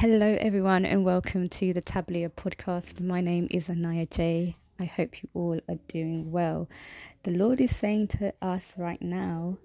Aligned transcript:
Hello, 0.00 0.38
everyone, 0.40 0.86
and 0.86 1.04
welcome 1.04 1.46
to 1.50 1.74
the 1.74 1.82
Tablia 1.82 2.30
podcast. 2.30 3.02
My 3.02 3.20
name 3.20 3.46
is 3.50 3.68
Niyah 3.68 4.08
J. 4.08 4.56
I 4.78 4.86
hope 4.86 5.22
you 5.22 5.28
all 5.34 5.60
are 5.68 5.78
doing 5.88 6.32
well. 6.32 6.70
The 7.24 7.32
Lord 7.32 7.60
is 7.60 7.76
saying 7.76 8.06
to 8.16 8.32
us 8.40 8.72
right 8.78 9.02
now, 9.02 9.58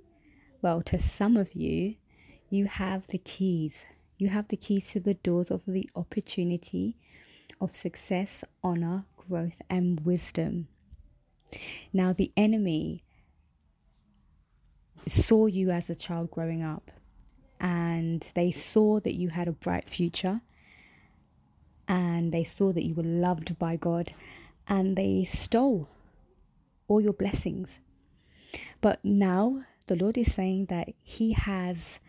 well, 0.61 0.81
to 0.81 1.01
some 1.01 1.37
of 1.37 1.55
you, 1.55 1.95
you 2.49 2.65
have 2.65 3.07
the 3.07 3.17
keys. 3.17 3.85
You 4.17 4.27
have 4.27 4.49
the 4.49 4.57
keys 4.57 4.89
to 4.89 4.99
the 4.99 5.13
doors 5.13 5.49
of 5.51 5.61
the 5.65 5.89
opportunity 5.95 6.97
of 7.61 7.73
success, 7.73 8.43
honor, 8.61 9.05
growth, 9.15 9.61
and 9.69 10.01
wisdom. 10.01 10.67
Now, 11.93 12.11
the 12.11 12.33
enemy 12.35 13.05
saw 15.07 15.45
you 15.45 15.71
as 15.71 15.89
a 15.89 15.95
child 15.95 16.29
growing 16.29 16.61
up 16.61 16.91
and 17.59 18.27
they 18.33 18.51
saw 18.51 18.99
that 18.99 19.15
you 19.15 19.29
had 19.29 19.47
a 19.47 19.53
bright 19.53 19.89
future 19.89 20.41
and 21.87 22.31
they 22.31 22.43
saw 22.43 22.71
that 22.71 22.85
you 22.85 22.93
were 22.93 23.03
loved 23.03 23.57
by 23.57 23.75
God 23.75 24.13
and 24.67 24.95
they 24.95 25.23
stole 25.23 25.87
all 26.87 27.01
your 27.01 27.13
blessings. 27.13 27.79
But 28.81 29.03
now 29.03 29.63
the 29.87 29.95
Lord 29.95 30.17
is 30.17 30.33
saying 30.33 30.65
that 30.65 30.89
He 31.03 31.33
has 31.33 31.99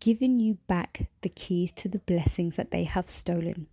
given 0.00 0.38
you 0.38 0.58
back 0.66 1.06
the 1.22 1.28
keys 1.28 1.72
to 1.72 1.88
the 1.88 1.98
blessings 1.98 2.56
that 2.56 2.70
they 2.70 2.84
have 2.84 3.08
stolen. 3.08 3.66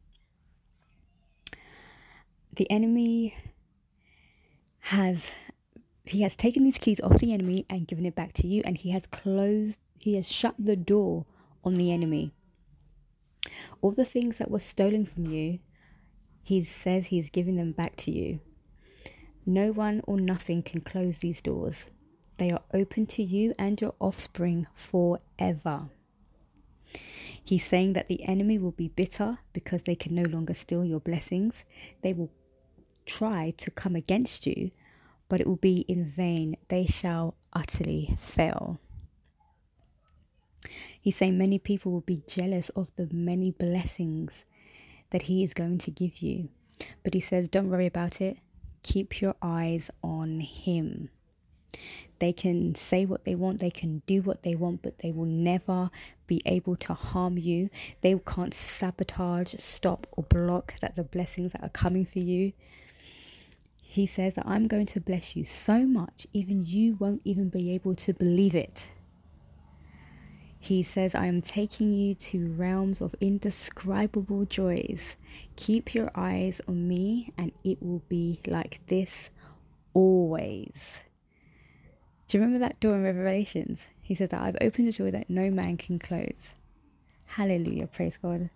The 2.55 2.70
enemy 2.70 3.36
has 4.88 5.34
he 6.05 6.22
has 6.22 6.36
taken 6.36 6.64
these 6.64 6.78
keys 6.78 7.00
off 7.00 7.20
the 7.20 7.34
enemy 7.34 7.66
and 7.70 7.88
given 7.88 8.05
it 8.05 8.16
back 8.16 8.34
to 8.34 8.48
you 8.48 8.62
and 8.66 8.78
he 8.78 8.92
has 8.92 9.05
closed 9.05 9.80
he 10.04 10.16
has 10.16 10.30
shut 10.30 10.56
the 10.60 10.76
door 10.76 11.26
on 11.64 11.76
the 11.76 11.92
enemy. 11.92 12.34
All 13.82 13.92
the 13.92 14.06
things 14.06 14.38
that 14.38 14.52
were 14.52 14.60
stolen 14.60 15.06
from 15.06 15.28
you, 15.28 15.60
he 16.44 16.62
says 16.64 17.08
he 17.08 17.18
he's 17.18 17.30
giving 17.30 17.56
them 17.56 17.72
back 17.72 17.95
to 17.98 18.12
you. 18.12 18.42
No 19.45 19.72
one 19.72 20.02
or 20.06 20.20
nothing 20.20 20.62
can 20.62 20.82
close 20.82 21.20
these 21.20 21.42
doors. 21.42 21.88
They 22.38 22.50
are 22.50 22.64
open 22.73 23.06
to 23.08 23.23
you 23.23 23.54
and 23.58 23.80
your 23.80 23.94
offspring 24.00 24.68
forever. 24.73 25.90
He's 27.42 27.66
saying 27.66 27.94
that 27.94 28.08
the 28.10 28.23
enemy 28.23 28.58
will 28.58 28.72
be 28.72 28.90
bitter 28.90 29.40
because 29.54 29.84
they 29.84 29.95
can 29.95 30.16
no 30.16 30.23
longer 30.23 30.54
steal 30.54 30.84
your 30.84 31.00
blessings. 31.00 31.64
They 32.02 32.14
will 32.14 32.32
try 33.06 33.54
to 33.58 33.72
come 33.72 33.95
against 33.95 34.45
you, 34.48 34.72
but 35.30 35.40
it 35.40 35.48
will 35.48 35.58
be 35.58 35.86
in 35.88 36.06
vain. 36.06 36.58
They 36.70 36.86
shall 36.86 37.36
utterly 37.54 38.17
fail. 38.20 38.80
He's 41.04 41.18
saying 41.18 41.38
many 41.38 41.59
people 41.59 41.92
will 41.92 42.00
be 42.00 42.22
jealous 42.28 42.70
of 42.70 42.96
the 42.96 43.09
many 43.12 43.52
blessings 43.52 44.46
that 45.10 45.23
He 45.23 45.44
is 45.44 45.54
going 45.54 45.80
to 45.80 45.92
give 45.92 46.20
you. 46.20 46.48
But 47.04 47.14
He 47.14 47.20
says, 47.20 47.50
don't 47.50 47.70
worry 47.70 47.88
about 47.88 48.22
it. 48.22 48.38
Keep 48.84 49.20
your 49.20 49.36
eyes 49.42 49.92
on 50.02 50.40
Him. 50.40 51.10
They 52.20 52.32
can 52.32 52.73
say 52.73 53.06
what 53.06 53.26
they 53.26 53.36
want, 53.36 53.60
they 53.60 53.70
can 53.70 54.02
do 54.06 54.22
what 54.22 54.44
they 54.44 54.56
want, 54.56 54.82
but 54.82 55.00
they 55.00 55.12
will 55.12 55.26
never 55.26 55.92
be 56.26 56.42
able 56.45 56.78
to 56.78 56.94
harm 56.94 57.38
you. 57.38 57.70
They 58.00 58.17
can't 58.26 58.54
sabotage, 58.54 59.56
stop, 59.58 60.08
or 60.14 60.23
block 60.23 60.76
that 60.80 60.95
the 60.95 61.04
blessings 61.04 61.52
that 61.52 61.64
are 61.64 61.70
coming 61.70 62.06
for 62.06 62.20
you. 62.20 62.54
He 63.82 64.06
says 64.06 64.36
that 64.36 64.48
I'm 64.48 64.70
going 64.70 64.86
to 64.86 65.02
bless 65.02 65.36
you 65.36 65.44
so 65.44 65.86
much, 65.86 66.28
even 66.32 66.64
you 66.64 66.95
won't 66.95 67.22
even 67.26 67.50
be 67.50 67.73
able 67.73 67.94
to 67.95 68.14
believe 68.14 68.56
it. 68.56 68.88
He 70.64 70.81
says, 70.81 71.14
I 71.14 71.25
am 71.25 71.42
taking 71.42 71.92
you 71.92 72.16
to 72.16 72.53
realms 72.53 73.02
of 73.02 73.14
indescribable 73.19 74.45
joys. 74.45 75.17
Keep 75.58 75.94
your 75.94 76.09
eyes 76.16 76.61
on 76.70 76.88
me, 76.88 77.33
and 77.38 77.52
it 77.66 77.83
will 77.83 78.02
be 78.08 78.39
like 78.47 78.80
this 78.88 79.30
always. 79.94 81.02
Do 82.27 82.38
you 82.38 82.42
remember 82.42 82.65
that 82.65 82.80
door 82.80 82.95
in 82.95 83.04
Revelations? 83.04 83.88
He 84.02 84.15
said 84.15 84.30
that 84.30 84.42
I've 84.42 84.55
opened 84.61 84.88
a 84.88 84.93
door 84.93 85.11
that 85.11 85.30
no 85.30 85.52
man 85.52 85.76
can 85.76 85.99
close. 85.99 86.54
Hallelujah, 87.26 87.88
praise 87.88 88.15
God. 88.15 88.49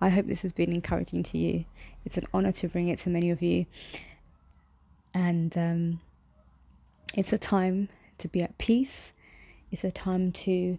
I 0.00 0.08
hope 0.08 0.26
this 0.26 0.40
has 0.40 0.52
been 0.54 0.72
encouraging 0.72 1.24
to 1.24 1.36
you. 1.36 1.66
It's 2.06 2.16
an 2.16 2.26
honor 2.32 2.52
to 2.52 2.68
bring 2.68 2.88
it 2.88 3.00
to 3.00 3.10
many 3.10 3.28
of 3.28 3.42
you. 3.42 3.66
And 5.12 5.54
um, 5.58 6.00
it's 7.12 7.34
a 7.34 7.38
time 7.38 7.90
to 8.16 8.28
be 8.28 8.40
at 8.40 8.56
peace. 8.56 9.12
It's 9.70 9.84
a 9.84 9.90
time 9.90 10.32
to 10.32 10.78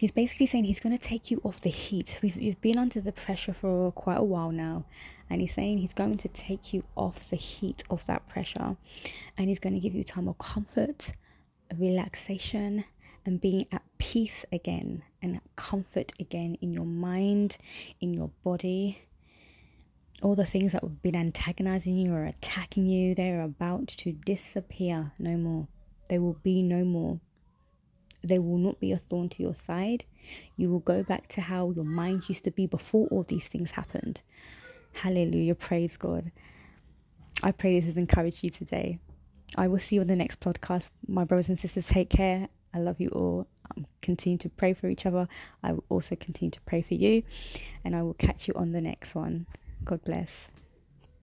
he's 0.00 0.10
basically 0.10 0.46
saying 0.46 0.64
he's 0.64 0.80
going 0.80 0.96
to 0.96 1.08
take 1.08 1.30
you 1.30 1.38
off 1.44 1.60
the 1.60 1.68
heat. 1.68 2.18
We've, 2.22 2.34
you've 2.34 2.60
been 2.62 2.78
under 2.78 3.02
the 3.02 3.12
pressure 3.12 3.52
for 3.52 3.92
quite 3.92 4.16
a 4.16 4.24
while 4.24 4.50
now, 4.50 4.86
and 5.28 5.42
he's 5.42 5.52
saying 5.52 5.76
he's 5.76 5.92
going 5.92 6.16
to 6.16 6.28
take 6.28 6.72
you 6.72 6.84
off 6.96 7.28
the 7.28 7.36
heat 7.36 7.84
of 7.90 8.06
that 8.06 8.26
pressure, 8.26 8.78
and 9.36 9.48
he's 9.50 9.58
going 9.58 9.74
to 9.74 9.78
give 9.78 9.94
you 9.94 10.02
time 10.02 10.26
of 10.26 10.38
comfort, 10.38 11.12
relaxation, 11.76 12.86
and 13.26 13.42
being 13.42 13.66
at 13.70 13.82
peace 13.98 14.46
again, 14.50 15.02
and 15.20 15.42
comfort 15.54 16.12
again 16.18 16.56
in 16.62 16.72
your 16.72 16.86
mind, 16.86 17.58
in 18.00 18.14
your 18.14 18.30
body. 18.42 19.02
All 20.22 20.34
the 20.34 20.46
things 20.46 20.72
that 20.72 20.82
have 20.82 21.02
been 21.02 21.16
antagonizing 21.16 21.98
you 21.98 22.14
or 22.14 22.24
attacking 22.24 22.86
you, 22.86 23.14
they're 23.14 23.42
about 23.42 23.88
to 23.88 24.12
disappear 24.12 25.12
no 25.18 25.36
more. 25.36 25.68
They 26.08 26.18
will 26.18 26.38
be 26.42 26.62
no 26.62 26.84
more 26.84 27.20
they 28.22 28.38
will 28.38 28.58
not 28.58 28.80
be 28.80 28.92
a 28.92 28.98
thorn 28.98 29.28
to 29.30 29.42
your 29.42 29.54
side. 29.54 30.04
You 30.56 30.70
will 30.70 30.80
go 30.80 31.02
back 31.02 31.28
to 31.28 31.40
how 31.40 31.70
your 31.70 31.84
mind 31.84 32.28
used 32.28 32.44
to 32.44 32.50
be 32.50 32.66
before 32.66 33.06
all 33.08 33.22
these 33.22 33.48
things 33.48 33.72
happened. 33.72 34.22
Hallelujah. 34.94 35.54
Praise 35.54 35.96
God. 35.96 36.30
I 37.42 37.52
pray 37.52 37.78
this 37.78 37.86
has 37.86 37.96
encouraged 37.96 38.44
you 38.44 38.50
today. 38.50 38.98
I 39.56 39.66
will 39.68 39.78
see 39.78 39.96
you 39.96 40.02
on 40.02 40.06
the 40.06 40.16
next 40.16 40.40
podcast. 40.40 40.86
My 41.06 41.24
brothers 41.24 41.48
and 41.48 41.58
sisters, 41.58 41.86
take 41.86 42.10
care. 42.10 42.48
I 42.72 42.78
love 42.78 43.00
you 43.00 43.08
all. 43.08 43.46
Um, 43.76 43.86
continue 44.02 44.38
to 44.38 44.48
pray 44.48 44.74
for 44.74 44.88
each 44.88 45.06
other. 45.06 45.26
I 45.62 45.72
will 45.72 45.84
also 45.88 46.16
continue 46.16 46.50
to 46.50 46.60
pray 46.62 46.82
for 46.82 46.94
you. 46.94 47.22
And 47.84 47.96
I 47.96 48.02
will 48.02 48.14
catch 48.14 48.46
you 48.46 48.54
on 48.54 48.72
the 48.72 48.80
next 48.80 49.14
one. 49.14 49.46
God 49.84 50.04
bless. 50.04 50.50